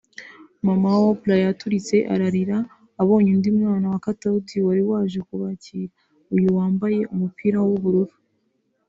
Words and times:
Mama 0.65 0.87
wa 0.93 0.99
Oprah 1.11 1.43
yaturitse 1.45 1.95
ararira 2.13 2.57
abonye 3.01 3.29
undi 3.35 3.49
mwana 3.59 3.85
wa 3.93 3.99
Katauti 4.05 4.55
wari 4.65 4.83
waje 4.89 5.19
kubakira 5.27 5.93
(Uyu 6.35 6.47
wambaye 6.57 6.99
umupira 7.13 7.57
w'ubururu) 7.67 8.15